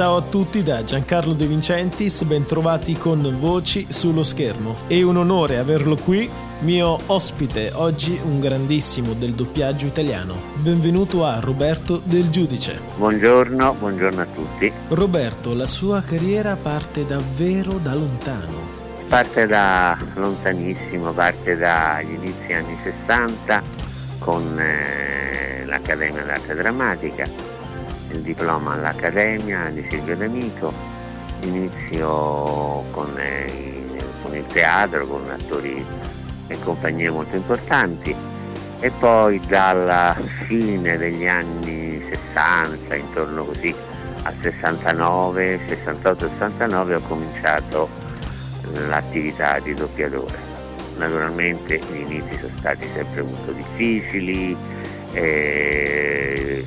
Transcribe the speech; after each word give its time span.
Ciao 0.00 0.16
a 0.16 0.22
tutti 0.22 0.62
da 0.62 0.82
Giancarlo 0.82 1.34
De 1.34 1.44
Vincentis, 1.44 2.22
bentrovati 2.22 2.94
con 2.94 3.36
Voci 3.38 3.86
sullo 3.92 4.22
schermo. 4.22 4.76
È 4.86 5.02
un 5.02 5.18
onore 5.18 5.58
averlo 5.58 5.94
qui, 5.94 6.26
mio 6.60 6.96
ospite 7.08 7.72
oggi 7.74 8.18
un 8.24 8.40
grandissimo 8.40 9.12
del 9.12 9.32
doppiaggio 9.32 9.84
italiano. 9.84 10.36
Benvenuto 10.54 11.26
a 11.26 11.38
Roberto 11.40 12.00
Del 12.02 12.30
Giudice. 12.30 12.80
Buongiorno, 12.96 13.74
buongiorno 13.74 14.22
a 14.22 14.24
tutti. 14.24 14.72
Roberto, 14.88 15.52
la 15.52 15.66
sua 15.66 16.00
carriera 16.00 16.56
parte 16.56 17.04
davvero 17.04 17.74
da 17.74 17.92
lontano. 17.92 18.56
Parte 19.06 19.46
da 19.46 19.98
lontanissimo, 20.14 21.12
parte 21.12 21.58
dagli 21.58 22.14
inizi 22.14 22.54
anni 22.54 22.74
60 22.82 23.62
con 24.18 24.58
eh, 24.58 25.66
l'Accademia 25.66 26.24
d'Arte 26.24 26.54
Drammatica, 26.54 27.49
il 28.12 28.20
diploma 28.20 28.72
all'Accademia 28.74 29.70
di 29.70 29.86
Silvio 29.88 30.16
D'Amico, 30.16 30.72
inizio 31.42 32.84
con, 32.90 33.16
eh, 33.18 33.98
con 34.22 34.34
il 34.34 34.46
teatro, 34.46 35.06
con 35.06 35.28
attori 35.30 35.84
e 36.48 36.58
compagnie 36.60 37.10
molto 37.10 37.36
importanti 37.36 38.14
e 38.80 38.90
poi 38.98 39.40
dalla 39.46 40.16
fine 40.46 40.96
degli 40.96 41.26
anni 41.26 42.02
60, 42.08 42.94
intorno 42.96 43.44
così 43.44 43.74
al 44.22 44.32
69, 44.34 45.60
68-69 45.66 46.94
ho 46.94 47.00
cominciato 47.00 47.88
l'attività 48.86 49.58
di 49.60 49.74
doppiatore. 49.74 50.48
Naturalmente 50.96 51.78
gli 51.78 52.00
inizi 52.00 52.36
sono 52.38 52.52
stati 52.58 52.88
sempre 52.94 53.22
molto 53.22 53.52
difficili, 53.52 54.56
eh, 55.12 56.64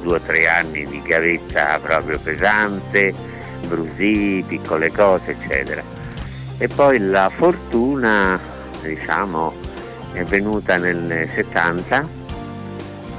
due 0.00 0.16
o 0.16 0.20
tre 0.20 0.48
anni 0.48 0.86
di 0.86 1.02
gavetta 1.02 1.78
proprio 1.80 2.18
pesante, 2.18 3.12
brusì, 3.66 4.44
piccole 4.46 4.90
cose, 4.90 5.36
eccetera. 5.38 5.82
E 6.58 6.68
poi 6.68 6.98
la 6.98 7.30
fortuna, 7.34 8.40
diciamo, 8.80 9.54
è 10.12 10.24
venuta 10.24 10.76
nel 10.76 11.28
70 11.34 12.24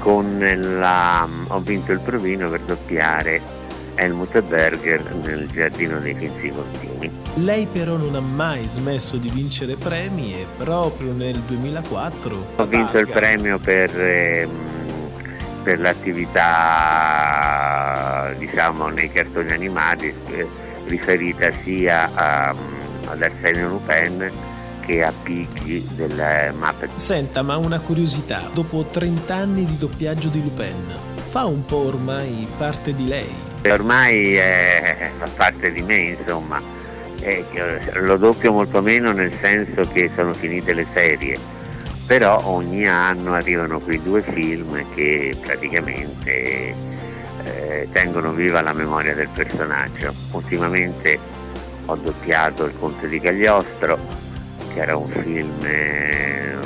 con 0.00 0.38
la, 0.78 1.26
ho 1.48 1.60
vinto 1.60 1.92
il 1.92 2.00
provino 2.00 2.48
per 2.50 2.60
doppiare 2.60 3.56
Helmut 3.94 4.40
Berger 4.42 5.12
nel 5.22 5.48
Giardino 5.48 5.98
dei 5.98 6.14
Finzi 6.14 6.50
Contini. 6.50 7.10
Lei 7.36 7.66
però 7.66 7.96
non 7.96 8.14
ha 8.14 8.20
mai 8.20 8.66
smesso 8.66 9.16
di 9.16 9.28
vincere 9.28 9.74
premi 9.74 10.34
e 10.34 10.46
proprio 10.56 11.12
nel 11.12 11.38
2004 11.40 12.46
ho 12.56 12.66
vinto 12.66 12.98
il 12.98 13.08
premio 13.08 13.58
per, 13.58 14.00
eh, 14.00 14.48
per 15.68 15.80
l'attività 15.80 16.46
diciamo 18.38 18.88
nei 18.88 19.12
cartoni 19.12 19.52
animati 19.52 20.06
eh, 20.30 20.46
riferita 20.86 21.52
sia 21.52 22.08
a, 22.14 22.54
ad 23.04 23.22
Arsenio 23.22 23.68
Lupin 23.68 24.26
che 24.80 25.04
a 25.04 25.12
Piggy 25.22 25.86
del 25.94 26.54
Muppet. 26.58 26.94
Senta, 26.94 27.42
ma 27.42 27.58
una 27.58 27.80
curiosità, 27.80 28.48
dopo 28.54 28.86
30 28.90 29.34
anni 29.34 29.66
di 29.66 29.76
doppiaggio 29.76 30.28
di 30.28 30.42
Lupin, 30.42 30.90
fa 31.28 31.44
un 31.44 31.62
po' 31.66 31.88
ormai 31.88 32.48
parte 32.56 32.94
di 32.94 33.06
lei? 33.06 33.28
Ormai 33.66 34.36
è, 34.36 35.10
fa 35.18 35.28
parte 35.36 35.70
di 35.70 35.82
me, 35.82 36.16
insomma, 36.18 36.62
eh, 37.20 37.44
lo 37.96 38.16
doppio 38.16 38.52
molto 38.52 38.80
meno 38.80 39.12
nel 39.12 39.34
senso 39.34 39.86
che 39.92 40.10
sono 40.14 40.32
finite 40.32 40.72
le 40.72 40.86
serie, 40.90 41.57
però 42.08 42.40
ogni 42.46 42.88
anno 42.88 43.34
arrivano 43.34 43.80
quei 43.80 44.02
due 44.02 44.22
film 44.22 44.82
che 44.94 45.36
praticamente 45.42 46.74
eh, 47.44 47.88
tengono 47.92 48.32
viva 48.32 48.62
la 48.62 48.72
memoria 48.72 49.14
del 49.14 49.28
personaggio. 49.28 50.14
Ultimamente 50.32 51.18
ho 51.84 51.94
doppiato 51.96 52.64
Il 52.64 52.72
Conte 52.78 53.08
di 53.08 53.20
Cagliostro, 53.20 53.98
che 54.72 54.80
era 54.80 54.96
un 54.96 55.10
film 55.10 55.58
eh, 55.62 56.56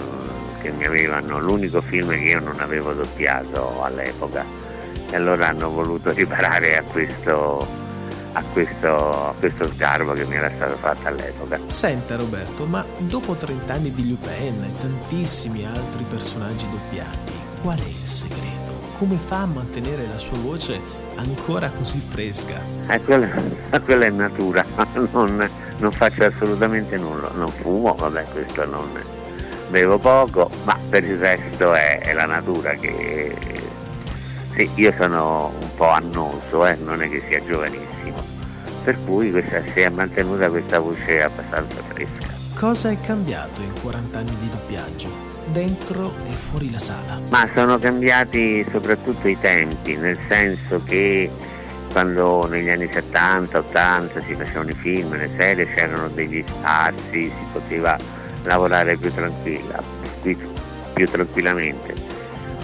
che 0.62 0.70
mi 0.70 0.84
avevano, 0.84 1.41
l'unico 1.41 1.81
film 1.81 2.10
che 2.10 2.19
io 2.19 2.38
non 2.38 2.60
avevo 2.60 2.92
doppiato 2.92 3.82
all'epoca 3.82 4.44
e 5.10 5.16
allora 5.16 5.48
hanno 5.48 5.70
voluto 5.70 6.12
riparare 6.12 6.76
a 6.76 6.82
questo, 6.84 7.66
a 8.32 8.43
questo, 8.53 9.28
a 9.28 9.34
questo 9.38 9.70
sgarbo 9.70 10.12
che 10.12 10.25
mi 10.25 10.37
era 10.37 10.50
stato 10.54 10.76
fatto 10.76 11.06
all'epoca. 11.09 11.60
Senta 11.66 12.16
Roberto, 12.16 12.65
ma 12.65 12.84
dopo 12.98 13.34
30 13.34 13.72
anni 13.72 13.93
di 13.93 14.09
Lupin 14.09 14.62
e 14.65 14.81
tantissimi 14.81 15.66
altri 15.66 16.04
personaggi 16.09 16.65
doppiati, 16.70 17.32
qual 17.62 17.78
è 17.78 17.87
il 17.87 18.06
segreto? 18.06 18.50
Come 18.98 19.16
fa 19.16 19.43
a 19.43 19.47
mantenere 19.47 20.06
la 20.06 20.19
sua 20.19 20.38
voce 20.38 20.81
ancora 21.16 21.70
così 21.70 21.98
fresca? 21.98 22.60
Eh, 22.88 23.00
quella, 23.03 23.28
quella 23.84 24.06
è 24.06 24.10
natura, 24.10 24.64
non, 25.12 25.49
non, 25.78 25.93
faccio 25.93 26.25
assolutamente 26.25 26.97
nulla, 26.97 27.31
non 27.34 27.49
fumo, 27.49 27.94
vabbè 27.94 28.25
questo 28.32 28.64
non 28.64 28.88
bevo 29.69 29.99
poco, 29.99 30.50
ma 30.64 30.78
per 30.91 31.03
il 31.04 31.19
resto 31.19 31.72
è, 31.72 31.99
è 32.00 32.12
la 32.12 32.26
natura 32.26 32.75
che 32.75 33.34
sì, 34.54 34.69
io 34.75 34.93
sono 34.99 35.50
un 35.59 35.75
po' 35.76 35.88
annoso, 35.88 36.66
eh, 36.66 36.76
non 36.76 37.03
è 37.03 37.09
che 37.09 37.22
sia 37.26 37.43
giovanissimo, 37.43 37.91
per 38.82 38.98
cui 39.04 39.31
questa, 39.31 39.62
si 39.72 39.81
è 39.81 39.88
mantenuta 39.88 40.48
questa 40.48 40.78
voce 40.78 41.22
abbastanza 41.22 41.82
fresca. 41.88 42.31
Cosa 42.54 42.91
è 42.91 43.00
cambiato 43.00 43.60
in 43.60 43.72
40 43.81 44.19
anni 44.19 44.37
di 44.41 44.48
doppiaggio, 44.48 45.10
dentro 45.47 46.12
e 46.25 46.32
fuori 46.32 46.70
la 46.70 46.78
sala? 46.78 47.20
Ma 47.28 47.48
sono 47.54 47.78
cambiati 47.78 48.65
soprattutto 48.70 49.28
i 49.28 49.38
tempi, 49.41 49.97
nel 49.97 50.19
senso 50.28 50.82
che 50.84 51.31
quando 51.93 52.47
negli 52.48 52.70
anni 52.70 52.88
70, 52.91 53.59
80 53.59 54.22
si 54.22 54.34
facevano 54.34 54.70
i 54.70 54.75
film, 54.75 55.16
le 55.16 55.31
serie, 55.37 55.66
c'erano 55.75 56.09
degli 56.09 56.43
spazi, 56.47 57.25
si 57.25 57.47
poteva 57.53 57.97
lavorare 58.44 58.97
più 58.97 59.12
tranquilla, 59.12 59.82
più, 60.22 60.37
più 60.94 61.06
tranquillamente 61.06 62.12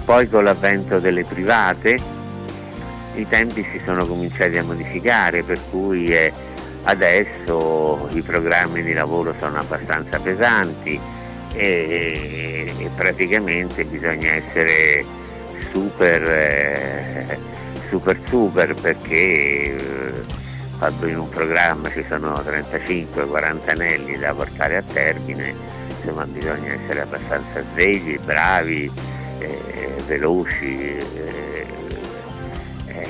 poi 0.08 0.26
con 0.26 0.42
l'avvento 0.42 1.00
delle 1.00 1.22
private 1.22 2.00
i 3.14 3.26
tempi 3.28 3.66
si 3.72 3.80
sono 3.84 4.06
cominciati 4.06 4.58
a 4.58 4.64
modificare, 4.64 5.42
per 5.42 5.58
cui 5.70 6.06
eh, 6.08 6.32
adesso 6.84 8.08
i 8.12 8.22
programmi 8.22 8.82
di 8.82 8.92
lavoro 8.92 9.34
sono 9.38 9.58
abbastanza 9.58 10.18
pesanti 10.18 10.98
e, 11.52 12.72
e 12.78 12.90
praticamente 12.94 13.84
bisogna 13.84 14.34
essere 14.34 15.04
super, 15.72 16.22
eh, 16.22 17.38
super, 17.88 18.18
super 18.28 18.74
perché 18.74 19.74
eh, 19.74 21.08
in 21.08 21.18
un 21.18 21.28
programma 21.28 21.90
ci 21.90 22.04
sono 22.08 22.34
35-40 22.34 23.70
anelli 23.70 24.16
da 24.18 24.32
portare 24.32 24.76
a 24.76 24.82
termine, 24.82 25.54
insomma 25.88 26.24
bisogna 26.24 26.72
essere 26.72 27.00
abbastanza 27.00 27.62
svegli, 27.72 28.18
bravi 28.18 28.90
eh, 29.38 29.94
veloci, 30.06 30.96
eh, 30.96 31.57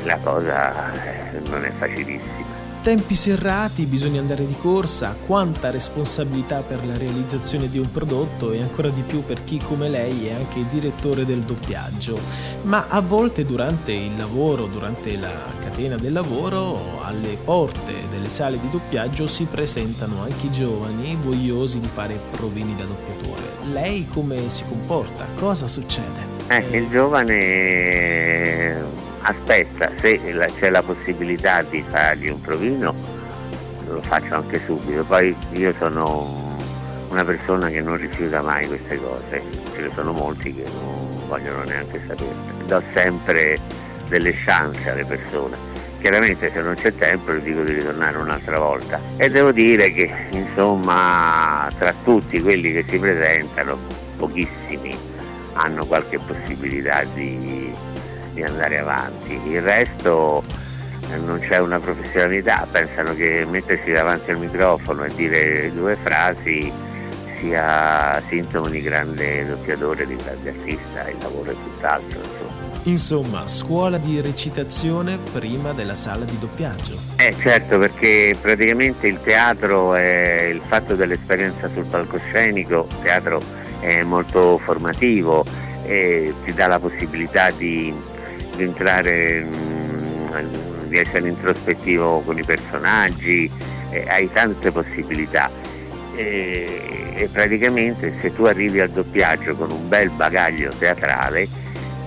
la 0.08 0.19
cosa 0.22 0.92
eh, 0.92 1.38
non 1.50 1.64
è 1.64 1.70
facilissima. 1.70 2.56
Tempi 2.80 3.14
serrati, 3.14 3.84
bisogna 3.84 4.20
andare 4.20 4.46
di 4.46 4.56
corsa, 4.56 5.14
quanta 5.26 5.69
responsabilità 5.70 6.62
per 6.62 6.86
la 6.86 6.96
realizzazione 6.96 7.69
di 7.69 7.78
un 7.78 7.91
prodotto 7.92 8.52
e 8.52 8.62
ancora 8.62 8.88
di 8.88 9.02
più 9.02 9.22
per 9.24 9.44
chi 9.44 9.58
come 9.58 9.91
lei 9.91 10.28
è 10.28 10.32
anche 10.32 10.64
direttore 10.70 11.26
del 11.26 11.41
doppiaggio. 11.41 12.19
Ma 12.62 12.86
a 12.88 13.00
volte 13.02 13.44
durante 13.44 13.92
il 13.92 14.16
lavoro, 14.16 14.66
durante 14.66 15.19
la 15.19 15.34
catena 15.60 15.96
del 15.96 16.12
lavoro, 16.14 17.02
alle 17.02 17.36
porte 17.44 17.92
delle 18.10 18.30
sale 18.30 18.58
di 18.58 18.70
doppiaggio 18.70 19.26
si 19.26 19.44
presentano 19.44 20.22
anche 20.22 20.46
i 20.46 20.52
giovani 20.52 21.19
vogliosi 21.20 21.81
di 21.81 21.88
fare 21.93 22.19
provini 22.31 22.75
da 22.75 22.84
doppiatore. 22.84 23.43
Lei 23.72 24.06
come 24.08 24.49
si 24.49 24.64
comporta? 24.66 25.26
Cosa 25.34 25.66
succede? 25.66 26.37
Eh, 26.46 26.64
il 26.70 26.88
giovane 26.88 28.87
aspetta, 29.23 29.91
se 30.00 30.20
c'è 30.59 30.70
la 30.70 30.82
possibilità 30.82 31.62
di 31.62 31.85
fargli 31.88 32.29
un 32.29 32.41
provino, 32.41 32.94
lo 33.87 34.03
faccio 34.03 34.35
anche 34.35 34.61
subito. 34.65 35.05
Poi 35.05 35.35
io 35.53 35.75
sono 35.79 36.47
una 37.09 37.25
persona 37.25 37.69
che 37.69 37.81
non 37.81 37.97
rifiuta 37.97 38.43
mai 38.43 38.67
queste 38.67 38.99
cose, 39.00 39.43
ce 39.73 39.81
ne 39.81 39.91
sono 39.94 40.12
molti 40.12 40.55
che 40.55 40.65
non 40.65 41.26
vogliono 41.26 41.62
neanche 41.65 42.00
sapere. 42.06 42.31
Do 42.67 42.82
sempre 42.93 43.59
delle 44.09 44.32
chance 44.32 44.88
alle 44.91 45.05
persone. 45.05 45.56
Chiaramente 46.00 46.50
se 46.53 46.61
non 46.61 46.75
c'è 46.75 46.94
tempo 46.94 47.32
le 47.32 47.43
dico 47.43 47.62
di 47.62 47.73
ritornare 47.73 48.17
un'altra 48.19 48.59
volta. 48.59 49.00
E 49.17 49.29
devo 49.31 49.53
dire 49.53 49.93
che 49.93 50.11
insomma 50.31 51.69
tra 51.79 51.93
tutti 52.05 52.41
quelli 52.41 52.73
che 52.73 52.85
si 52.88 52.99
presentano, 52.99 53.76
pochissimi 54.17 54.97
hanno 55.55 55.87
qualche 55.87 56.19
possibilità 56.19 57.03
di, 57.15 57.73
di 58.38 58.44
andare 58.44 58.79
avanti. 58.79 59.40
Il 59.49 59.62
resto 59.62 60.43
non 61.25 61.40
c'è 61.40 61.58
una 61.58 61.81
professionalità, 61.81 62.67
pensano 62.70 63.14
che 63.14 63.44
mettersi 63.49 63.90
davanti 63.90 64.31
al 64.31 64.38
microfono 64.38 65.05
e 65.05 65.14
dire 65.14 65.73
due 65.73 65.96
frasi 66.02 66.73
sia 67.37 68.23
sintomo 68.29 68.69
di 68.69 68.81
grande 68.82 69.46
doppiatore, 69.46 70.06
di 70.06 70.17
grande 70.17 70.50
artista, 70.50 71.08
il 71.08 71.17
lavoro 71.20 71.50
è 71.50 71.55
tutt'altro. 71.55 72.19
Insomma. 72.19 72.56
Insomma, 72.85 73.49
scuola 73.49 73.99
di 73.99 74.20
recitazione 74.20 75.19
prima 75.32 75.73
della 75.73 75.94
sala 75.94 76.25
di 76.25 76.38
doppiaggio. 76.38 76.96
Eh 77.17 77.34
certo, 77.41 77.79
perché 77.79 78.37
praticamente 78.41 79.06
il 79.08 79.20
teatro 79.23 79.94
è 79.94 80.49
il 80.52 80.61
fatto 80.67 80.94
dell'esperienza 80.94 81.69
sul 81.73 81.84
palcoscenico, 81.84 82.87
il 82.88 83.00
teatro 83.02 83.41
è 83.81 84.02
molto 84.02 84.58
formativo 84.58 85.44
e 85.84 86.34
ti 86.44 86.52
dà 86.52 86.67
la 86.67 86.79
possibilità 86.79 87.50
di, 87.50 87.94
di 88.58 88.64
entrare, 88.64 89.46
di 90.88 90.99
essere 90.99 91.28
introspettivo 91.28 92.22
con 92.22 92.37
i 92.37 92.43
personaggi, 92.43 93.49
hai 94.08 94.28
tante 94.32 94.72
possibilità. 94.72 95.49
E, 96.16 97.14
e, 97.14 97.28
praticamente 97.32 98.14
se 98.20 98.34
tu 98.34 98.44
arrivi 98.44 98.81
al 98.81 98.90
doppiaggio 98.90 99.55
con 99.55 99.70
un 99.70 99.88
bel 99.88 100.10
bagaglio 100.10 100.72
teatrale 100.76 101.46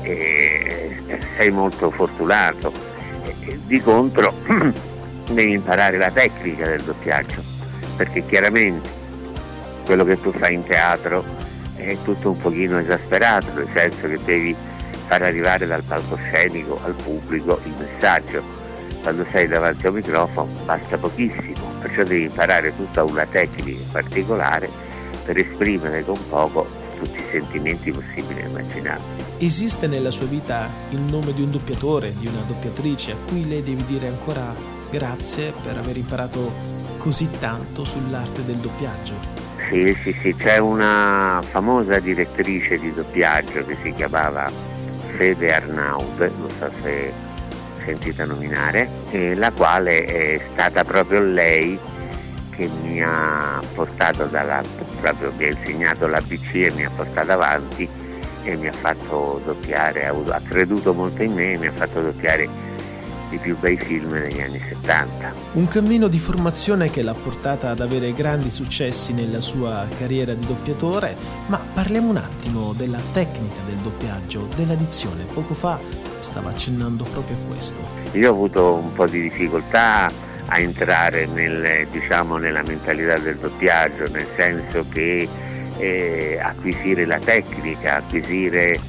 eh, 0.01 0.99
sei 1.37 1.49
molto 1.49 1.89
fortunato. 1.91 2.71
Di 3.65 3.79
contro 3.79 4.33
devi 5.31 5.51
imparare 5.53 5.97
la 5.97 6.11
tecnica 6.11 6.67
del 6.67 6.81
doppiaggio 6.81 7.41
perché 7.95 8.25
chiaramente 8.25 8.89
quello 9.85 10.03
che 10.03 10.19
tu 10.19 10.33
fai 10.33 10.55
in 10.55 10.65
teatro 10.65 11.23
è 11.77 11.95
tutto 12.03 12.31
un 12.31 12.37
pochino 12.37 12.79
esasperato 12.79 13.53
nel 13.53 13.67
senso 13.71 14.07
che 14.07 14.19
devi 14.25 14.55
far 15.11 15.23
arrivare 15.23 15.67
dal 15.67 15.83
palcoscenico 15.83 16.79
al 16.85 16.93
pubblico 16.93 17.59
il 17.65 17.73
messaggio 17.77 18.41
quando 19.01 19.25
sei 19.29 19.45
davanti 19.45 19.85
a 19.85 19.89
un 19.89 19.95
microfono 19.95 20.49
basta 20.63 20.97
pochissimo, 20.97 21.69
perciò 21.81 22.03
devi 22.03 22.23
imparare 22.23 22.73
tutta 22.73 23.03
una 23.03 23.25
tecnica 23.25 23.81
particolare 23.91 24.69
per 25.25 25.37
esprimere 25.37 26.05
con 26.05 26.15
poco 26.29 26.65
tutti 26.97 27.21
i 27.21 27.25
sentimenti 27.29 27.91
possibili 27.91 28.39
e 28.39 28.45
immaginabili. 28.45 29.23
Esiste 29.39 29.87
nella 29.87 30.11
sua 30.11 30.27
vita 30.27 30.69
il 30.91 30.99
nome 30.99 31.33
di 31.33 31.41
un 31.41 31.51
doppiatore, 31.51 32.13
di 32.17 32.27
una 32.27 32.43
doppiatrice 32.47 33.11
a 33.11 33.15
cui 33.27 33.45
lei 33.49 33.63
devi 33.63 33.83
dire 33.85 34.07
ancora 34.07 34.55
grazie 34.89 35.51
per 35.61 35.75
aver 35.75 35.97
imparato 35.97 36.53
così 36.99 37.27
tanto 37.37 37.83
sull'arte 37.83 38.45
del 38.45 38.57
doppiaggio? 38.57 39.13
Sì, 39.67 39.93
sì, 39.93 40.13
sì, 40.13 40.35
c'è 40.35 40.59
una 40.59 41.41
famosa 41.49 41.99
direttrice 41.99 42.79
di 42.79 42.93
doppiaggio 42.93 43.65
che 43.65 43.75
si 43.81 43.93
chiamava 43.93 44.70
Fede 45.21 45.53
Arnaud, 45.53 46.31
non 46.39 46.49
so 46.57 46.67
se 46.81 47.13
sentita 47.85 48.25
nominare, 48.25 48.89
eh, 49.11 49.35
la 49.35 49.51
quale 49.51 50.03
è 50.03 50.41
stata 50.51 50.83
proprio 50.83 51.19
lei 51.21 51.77
che 52.49 52.67
mi 52.81 53.03
ha 53.03 53.61
portato 53.75 54.25
dalla, 54.25 54.63
proprio 54.99 55.31
mi 55.37 55.43
ha 55.43 55.49
insegnato 55.49 56.07
l'ABC 56.07 56.55
e 56.55 56.71
mi 56.71 56.85
ha 56.85 56.89
portato 56.89 57.33
avanti 57.33 57.87
e 58.41 58.55
mi 58.55 58.67
ha 58.67 58.71
fatto 58.71 59.39
doppiare, 59.45 60.07
ha, 60.07 60.41
creduto 60.43 60.91
molto 60.91 61.21
in 61.21 61.33
me 61.33 61.53
e 61.53 61.57
mi 61.59 61.67
ha 61.67 61.71
fatto 61.71 62.01
doppiare 62.01 62.49
i 63.35 63.37
più 63.37 63.57
bei 63.57 63.77
film 63.77 64.19
degli 64.19 64.41
anni 64.41 64.59
70. 64.59 65.33
Un 65.53 65.67
cammino 65.67 66.07
di 66.07 66.19
formazione 66.19 66.89
che 66.89 67.01
l'ha 67.01 67.13
portata 67.13 67.69
ad 67.69 67.79
avere 67.79 68.13
grandi 68.13 68.49
successi 68.49 69.13
nella 69.13 69.39
sua 69.39 69.87
carriera 69.97 70.33
di 70.33 70.45
doppiatore, 70.45 71.15
ma 71.47 71.59
parliamo 71.73 72.09
un 72.09 72.17
attimo 72.17 72.73
della 72.73 73.01
tecnica 73.11 73.61
del 73.65 73.77
doppiaggio, 73.77 74.47
della 74.55 74.75
dizione. 74.75 75.23
Poco 75.25 75.53
fa 75.53 75.79
stava 76.19 76.49
accennando 76.49 77.03
proprio 77.05 77.35
a 77.35 77.47
questo. 77.47 77.79
Io 78.13 78.29
ho 78.29 78.33
avuto 78.33 78.75
un 78.75 78.93
po' 78.93 79.07
di 79.07 79.21
difficoltà 79.21 80.11
a 80.45 80.59
entrare 80.59 81.25
nel, 81.27 81.87
diciamo, 81.89 82.37
nella 82.37 82.61
mentalità 82.63 83.17
del 83.17 83.37
doppiaggio, 83.37 84.09
nel 84.09 84.27
senso 84.35 84.85
che 84.91 85.27
eh, 85.77 86.39
acquisire 86.41 87.05
la 87.05 87.17
tecnica, 87.17 87.95
acquisire 87.95 88.79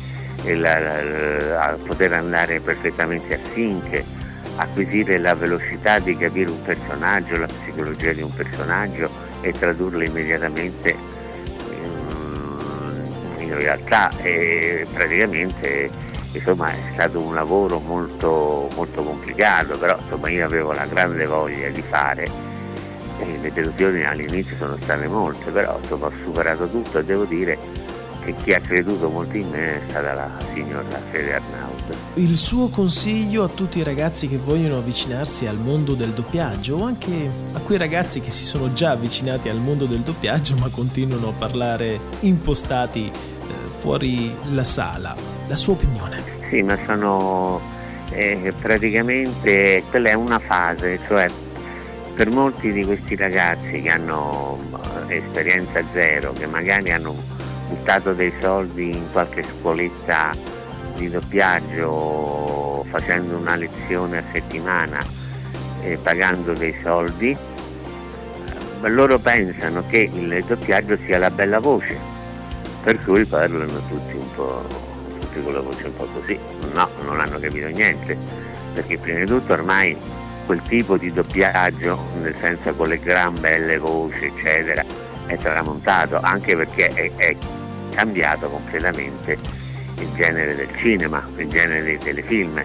la, 0.44 0.78
la, 0.78 1.78
poter 1.84 2.12
andare 2.12 2.60
perfettamente 2.60 3.34
a 3.34 3.38
sync, 3.52 4.02
acquisire 4.56 5.18
la 5.18 5.34
velocità 5.34 5.98
di 5.98 6.16
capire 6.16 6.50
un 6.50 6.62
personaggio, 6.62 7.36
la 7.36 7.46
psicologia 7.46 8.12
di 8.12 8.22
un 8.22 8.32
personaggio 8.34 9.10
e 9.40 9.52
tradurla 9.52 10.04
immediatamente 10.04 10.96
in, 11.70 13.42
in 13.46 13.54
realtà 13.58 14.10
e 14.22 14.86
praticamente 14.92 15.90
insomma 16.32 16.70
è 16.70 16.92
stato 16.92 17.20
un 17.20 17.34
lavoro 17.34 17.78
molto, 17.78 18.68
molto 18.74 19.02
complicato, 19.02 19.78
però 19.78 19.98
insomma, 20.00 20.30
io 20.30 20.44
avevo 20.44 20.72
la 20.72 20.86
grande 20.86 21.26
voglia 21.26 21.68
di 21.68 21.82
fare 21.82 22.50
le 23.40 23.52
delusioni 23.52 24.04
all'inizio 24.04 24.56
sono 24.56 24.76
state 24.76 25.06
molte, 25.06 25.50
però 25.50 25.78
insomma, 25.80 26.06
ho 26.06 26.12
superato 26.22 26.68
tutto 26.68 26.98
e 26.98 27.04
devo 27.04 27.24
dire 27.24 27.58
che 28.24 28.34
chi 28.42 28.52
ha 28.54 28.60
creduto 28.60 29.08
molto 29.08 29.36
in 29.36 29.48
me 29.50 29.76
è 29.76 29.80
stata 29.88 30.12
la 30.12 30.30
signora 30.52 31.00
Fede 31.10 31.34
Arnaud. 31.34 31.96
Il 32.14 32.36
suo 32.36 32.68
consiglio 32.68 33.44
a 33.44 33.48
tutti 33.48 33.78
i 33.78 33.82
ragazzi 33.82 34.28
che 34.28 34.36
vogliono 34.36 34.78
avvicinarsi 34.78 35.46
al 35.46 35.58
mondo 35.58 35.94
del 35.94 36.10
doppiaggio 36.10 36.76
o 36.76 36.84
anche 36.84 37.30
a 37.52 37.58
quei 37.60 37.78
ragazzi 37.78 38.20
che 38.20 38.30
si 38.30 38.44
sono 38.44 38.72
già 38.72 38.90
avvicinati 38.90 39.48
al 39.48 39.58
mondo 39.58 39.86
del 39.86 40.00
doppiaggio 40.00 40.56
ma 40.56 40.68
continuano 40.68 41.28
a 41.28 41.32
parlare 41.32 41.98
impostati 42.20 43.10
eh, 43.10 43.68
fuori 43.80 44.34
la 44.52 44.64
sala, 44.64 45.14
la 45.48 45.56
sua 45.56 45.72
opinione? 45.74 46.22
Sì, 46.48 46.62
ma 46.62 46.76
sono 46.84 47.60
eh, 48.10 48.52
praticamente, 48.60 49.82
quella 49.90 50.10
è 50.10 50.14
una 50.14 50.38
fase, 50.38 50.98
cioè 51.06 51.26
per 52.14 52.30
molti 52.30 52.72
di 52.72 52.84
questi 52.84 53.16
ragazzi 53.16 53.80
che 53.80 53.88
hanno 53.88 54.58
eh, 55.08 55.16
esperienza 55.16 55.82
zero, 55.92 56.32
che 56.32 56.46
magari 56.46 56.92
hanno 56.92 57.14
buttato 57.72 58.12
dei 58.12 58.32
soldi 58.38 58.94
in 58.94 59.10
qualche 59.12 59.42
scuoletta 59.42 60.32
di 60.96 61.08
doppiaggio 61.08 62.84
facendo 62.90 63.38
una 63.38 63.56
lezione 63.56 64.18
a 64.18 64.22
settimana 64.30 65.02
e 65.80 65.96
pagando 65.96 66.52
dei 66.52 66.74
soldi, 66.82 67.34
loro 68.82 69.18
pensano 69.18 69.82
che 69.88 70.10
il 70.12 70.44
doppiaggio 70.46 70.98
sia 71.06 71.18
la 71.18 71.30
bella 71.30 71.60
voce, 71.60 71.96
per 72.82 73.02
cui 73.02 73.24
parlano 73.24 73.80
tutti 73.88 74.16
un 74.16 74.34
po' 74.34 74.62
tutti 75.20 75.42
con 75.42 75.54
la 75.54 75.60
voce 75.60 75.86
un 75.86 75.96
po' 75.96 76.06
così. 76.12 76.38
No, 76.74 76.88
non 77.04 77.20
hanno 77.20 77.38
capito 77.38 77.68
niente, 77.68 78.16
perché 78.74 78.98
prima 78.98 79.20
di 79.20 79.26
tutto 79.26 79.54
ormai 79.54 79.96
quel 80.44 80.60
tipo 80.68 80.98
di 80.98 81.10
doppiaggio, 81.10 81.98
nel 82.20 82.34
senso 82.38 82.74
con 82.74 82.88
le 82.88 82.98
gran 82.98 83.40
belle 83.40 83.78
voci, 83.78 84.26
eccetera, 84.26 84.84
è 85.26 85.38
tramontato, 85.38 86.20
anche 86.20 86.54
perché 86.54 86.88
è, 86.88 87.10
è 87.16 87.36
cambiato 87.94 88.48
completamente 88.48 89.38
il 89.98 90.08
genere 90.14 90.54
del 90.54 90.68
cinema, 90.76 91.26
il 91.36 91.48
genere 91.48 91.82
dei 91.82 91.98
telefilm. 91.98 92.62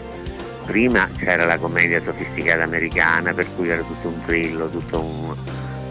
Prima 0.65 1.07
c'era 1.17 1.45
la 1.45 1.57
commedia 1.57 2.01
sofisticata 2.03 2.63
americana, 2.63 3.33
per 3.33 3.47
cui 3.55 3.69
era 3.69 3.81
tutto 3.81 4.07
un 4.09 4.25
trillo, 4.25 4.69
tutto 4.69 4.99
un, 4.99 5.35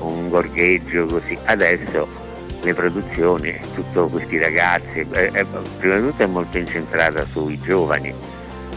un 0.01 0.29
gorgheggio 0.29 1.07
così. 1.07 1.39
Adesso 1.45 2.25
le 2.61 2.75
produzioni, 2.75 3.59
tutti 3.75 4.11
questi 4.11 4.39
ragazzi, 4.39 5.07
eh, 5.13 5.31
eh, 5.33 5.47
prima 5.79 5.97
di 5.97 6.09
tutto 6.09 6.23
è 6.23 6.27
molto 6.27 6.59
incentrata 6.59 7.25
sui 7.25 7.59
giovani, 7.61 8.13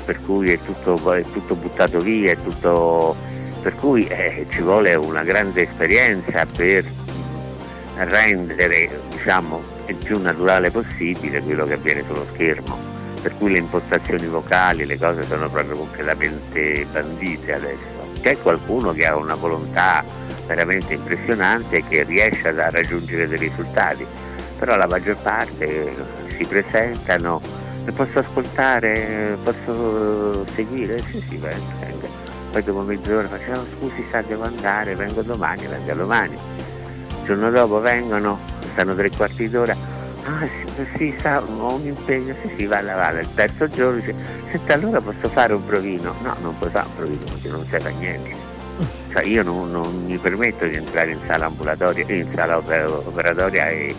per 0.05 0.21
cui 0.21 0.51
è 0.51 0.59
tutto, 0.63 1.13
è 1.13 1.23
tutto 1.33 1.55
buttato 1.55 1.99
via, 1.99 2.35
tutto, 2.35 3.15
per 3.61 3.75
cui 3.75 4.07
eh, 4.07 4.45
ci 4.49 4.61
vuole 4.61 4.95
una 4.95 5.23
grande 5.23 5.63
esperienza 5.63 6.45
per 6.45 6.85
rendere 7.95 9.01
diciamo, 9.09 9.61
il 9.89 9.96
più 9.96 10.19
naturale 10.19 10.72
possibile 10.72 11.41
quello 11.41 11.65
che 11.65 11.74
avviene 11.74 12.03
sullo 12.05 12.25
schermo. 12.34 12.77
Per 13.22 13.36
cui 13.38 13.51
le 13.51 13.58
impostazioni 13.58 14.27
vocali, 14.27 14.86
le 14.86 14.98
cose 14.98 15.25
sono 15.27 15.50
proprio 15.50 15.75
completamente 15.75 16.86
bandite 16.91 17.53
adesso. 17.53 17.88
C'è 18.22 18.38
qualcuno 18.38 18.91
che 18.93 19.05
ha 19.05 19.15
una 19.15 19.36
volontà 19.36 20.03
veramente 20.46 20.93
impressionante 20.93 21.84
che 21.84 22.03
riesce 22.03 22.48
a 22.48 22.69
raggiungere 22.69 23.27
dei 23.27 23.38
risultati, 23.38 24.05
però 24.58 24.75
la 24.77 24.88
maggior 24.88 25.17
parte 25.17 25.93
si 26.38 26.46
presentano. 26.46 27.41
E 27.86 27.91
posso 27.91 28.19
ascoltare, 28.19 29.38
posso 29.43 30.46
seguire, 30.53 31.01
sì 31.08 31.19
sì 31.19 31.38
venga, 31.38 32.08
poi 32.51 32.63
dopo 32.63 32.81
mezz'ora 32.81 33.27
facciamo 33.27 33.65
scusi 33.77 34.05
sa 34.12 34.22
devo 34.22 34.43
andare, 34.43 34.96
vengo 34.96 35.22
domani, 35.24 35.65
venga 35.65 35.93
domani, 35.93 36.34
il 36.34 37.25
giorno 37.25 37.50
dopo 37.50 37.79
vengono, 37.79 38.38
stanno 38.79 38.95
tre 38.95 39.09
quarti 39.09 39.50
d'ora, 39.50 39.75
ah 40.24 40.48
sì, 40.48 40.88
sì 40.95 41.15
sa, 41.21 41.41
ho 41.41 41.74
un 41.74 41.86
impegno, 41.86 42.33
sì 42.41 42.50
sì 42.55 42.65
vada 42.65 42.95
vada, 42.95 43.19
il 43.19 43.27
terzo 43.33 43.67
giorno 43.67 44.00
dice, 44.00 44.15
senta 44.51 44.74
allora 44.74 45.01
posso 45.01 45.27
fare 45.27 45.51
un 45.51 45.65
provino, 45.65 46.15
no 46.24 46.36
non 46.41 46.57
puoi 46.57 46.69
fare 46.69 46.88
un 46.88 46.95
provino 46.95 47.24
perché 47.25 47.50
non 47.50 47.65
serve 47.65 47.89
a 47.89 47.93
niente. 48.00 48.48
Cioè 49.12 49.24
io 49.24 49.43
non, 49.43 49.69
non, 49.69 50.05
mi 50.05 50.17
permetto 50.17 50.65
di 50.65 50.75
entrare 50.75 51.12
in 51.12 51.19
sala 51.27 51.48
ambulatoria, 51.48 52.05
in 52.07 52.27
sala 52.33 52.57
operatoria 52.57 53.67
e, 53.67 53.93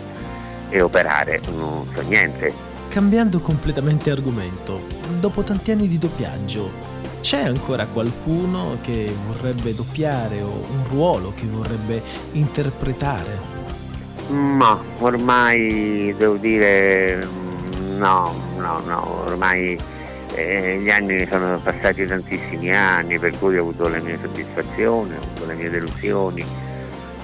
e 0.69 0.81
operare, 0.81 1.39
non 1.51 1.85
so 1.93 2.01
niente. 2.01 2.51
Cambiando 2.87 3.39
completamente 3.39 4.09
argomento, 4.09 4.87
dopo 5.19 5.43
tanti 5.43 5.71
anni 5.71 5.87
di 5.87 5.99
doppiaggio, 5.99 6.89
C'è 7.21 7.43
ancora 7.43 7.85
qualcuno 7.85 8.79
che 8.81 9.15
vorrebbe 9.27 9.75
doppiare 9.75 10.41
o 10.41 10.49
un 10.49 10.87
ruolo 10.89 11.31
che 11.35 11.45
vorrebbe 11.45 12.01
interpretare? 12.31 13.51
Ma 14.31 14.81
ormai 14.99 16.15
devo 16.17 16.35
dire 16.35 17.27
no, 17.97 18.33
no, 18.57 18.79
no, 18.85 19.23
ormai 19.25 19.77
eh, 20.33 20.79
gli 20.81 20.89
anni 20.89 21.27
sono 21.29 21.59
passati 21.61 22.07
tantissimi 22.07 22.73
anni 22.73 23.19
per 23.19 23.37
cui 23.37 23.57
ho 23.57 23.61
avuto 23.61 23.89
le 23.89 23.99
mie 23.99 24.17
soddisfazioni, 24.21 25.15
ho 25.15 25.21
avuto 25.21 25.45
le 25.47 25.53
mie 25.55 25.69
delusioni, 25.69 26.45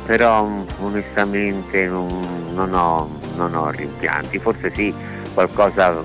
però 0.06 0.50
onestamente 0.80 1.86
non, 1.88 2.52
non, 2.54 2.74
ho, 2.74 3.10
non 3.36 3.56
ho 3.56 3.70
rimpianti, 3.70 4.38
forse 4.40 4.70
sì 4.74 4.94
qualcosa 5.34 6.04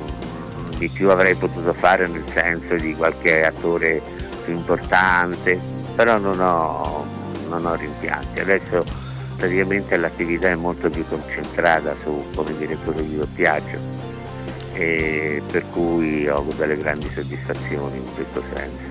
di 0.76 0.88
più 0.88 1.10
avrei 1.10 1.34
potuto 1.34 1.72
fare 1.72 2.06
nel 2.06 2.24
senso 2.32 2.76
di 2.76 2.94
qualche 2.94 3.44
attore 3.44 4.00
più 4.44 4.52
importante, 4.52 5.58
però 5.96 6.18
non 6.18 6.38
ho, 6.38 7.04
non 7.48 7.66
ho 7.66 7.74
rimpianti. 7.74 8.40
Adesso 8.40 9.10
praticamente 9.36 9.96
l'attività 9.96 10.48
è 10.48 10.54
molto 10.54 10.90
più 10.90 11.06
concentrata 11.08 11.94
su 12.02 12.24
come 12.34 12.56
direttore 12.56 13.02
di 13.02 13.16
doppiaggio 13.16 13.78
e 14.74 15.42
per 15.50 15.64
cui 15.70 16.28
ho 16.28 16.44
delle 16.56 16.76
grandi 16.76 17.08
soddisfazioni 17.10 17.98
in 17.98 18.14
questo 18.14 18.42
senso. 18.54 18.90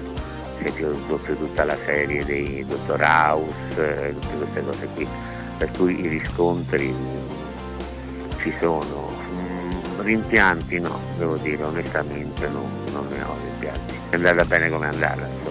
Ho 0.63 0.71
prodotto 1.07 1.33
tutta 1.33 1.63
la 1.63 1.77
serie 1.85 2.23
dei 2.23 2.63
Dottor 2.67 3.01
House, 3.01 3.53
eh, 3.77 4.13
tutte 4.13 4.37
queste 4.37 4.63
cose 4.63 4.87
qui, 4.93 5.07
per 5.57 5.71
cui 5.71 5.99
i 6.01 6.07
riscontri 6.07 6.93
ci 8.41 8.53
sono. 8.59 9.09
Mm, 9.33 10.01
rimpianti 10.01 10.79
no, 10.79 10.99
devo 11.17 11.35
dire 11.37 11.63
onestamente 11.63 12.47
no, 12.49 12.67
non 12.91 13.07
ne 13.09 13.21
ho 13.23 13.35
rimpianti. 13.43 13.93
È 14.09 14.15
andata 14.15 14.45
bene 14.45 14.69
come 14.69 14.85
è 14.85 14.89
andata, 14.89 15.27
insomma. 15.27 15.50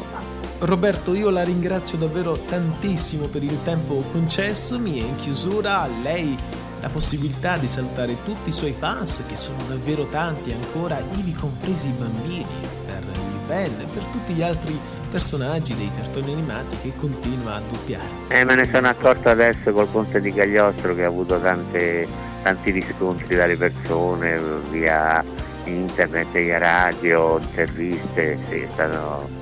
Roberto, 0.61 1.15
io 1.15 1.31
la 1.31 1.43
ringrazio 1.43 1.97
davvero 1.97 2.39
tantissimo 2.41 3.29
per 3.29 3.43
il 3.43 3.63
tempo 3.63 4.05
concessomi 4.13 5.01
e 5.01 5.05
in 5.05 5.17
chiusura 5.17 5.81
a 5.81 5.89
lei 6.03 6.37
la 6.81 6.89
possibilità 6.91 7.57
di 7.57 7.67
salutare 7.67 8.23
tutti 8.25 8.51
i 8.51 8.53
suoi 8.53 8.73
fans, 8.73 9.25
che 9.27 9.37
sono 9.37 9.57
davvero 9.67 10.05
tanti 10.05 10.53
ancora, 10.53 11.03
ivi 11.17 11.33
compresi 11.33 11.89
i 11.89 11.93
bambini, 11.93 12.47
per 12.87 13.03
Lupin, 13.07 13.87
per 13.93 14.03
tutti 14.13 14.35
gli 14.35 14.43
altri 14.43 14.79
personaggi 15.11 15.75
dei 15.75 15.91
cartoni 15.97 16.33
animati 16.33 16.77
che 16.83 16.93
continua 16.95 17.55
a 17.55 17.63
doppiare. 17.67 18.09
Eh, 18.29 18.45
me 18.45 18.55
ne 18.55 18.69
sono 18.71 18.89
accorto 18.89 19.31
adesso 19.31 19.73
col 19.73 19.87
Ponte 19.87 20.21
di 20.21 20.33
Cagliostro 20.33 20.95
che 20.95 21.05
ha 21.05 21.09
avuto 21.09 21.41
tante, 21.41 22.07
tanti 22.43 22.71
riscontri 22.71 23.35
dalle 23.35 23.57
persone 23.57 24.39
via 24.71 25.25
internet, 25.65 26.31
via 26.33 26.59
radio, 26.59 27.39
interviste, 27.39 28.39
sì, 28.49 28.67
stato, 28.73 29.40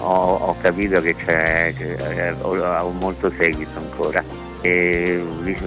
ho, 0.00 0.34
ho, 0.34 0.56
capito 0.60 1.00
che 1.00 1.14
c'è, 1.14 1.72
che 1.76 1.96
ha 1.98 2.82
molto 2.84 3.30
seguito 3.36 3.78
ancora 3.78 4.22
e 4.62 5.22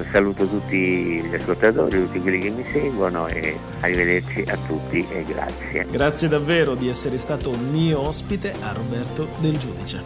saluto 0.09 0.47
tutti 0.47 1.21
gli 1.21 1.33
ascoltatori, 1.33 2.05
tutti 2.05 2.19
quelli 2.19 2.39
che 2.39 2.49
mi 2.49 2.65
seguono 2.65 3.27
e 3.27 3.57
arrivederci 3.79 4.43
a 4.47 4.57
tutti 4.67 5.05
e 5.09 5.25
grazie. 5.25 5.87
Grazie 5.89 6.27
davvero 6.27 6.75
di 6.75 6.89
essere 6.89 7.17
stato 7.17 7.51
mio 7.71 7.99
ospite 7.99 8.53
a 8.61 8.71
Roberto 8.71 9.29
Del 9.39 9.57
Giudice. 9.57 10.01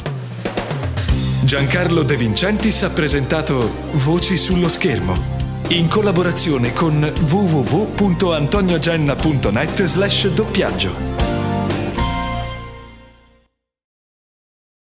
Giancarlo 1.44 2.04
De 2.04 2.16
Vincentis 2.16 2.84
ha 2.84 2.90
presentato 2.90 3.70
Voci 3.94 4.38
sullo 4.38 4.70
schermo 4.70 5.36
in 5.70 5.90
collaborazione 5.90 6.72
con 6.74 7.02
www.antoniogenna.net 7.30 9.84
slash 9.84 10.30
doppiaggio. 10.30 11.17